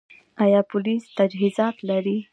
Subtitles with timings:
[0.43, 2.17] آیا پولیس تجهیزات لري؟